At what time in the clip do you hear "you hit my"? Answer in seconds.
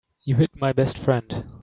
0.25-0.73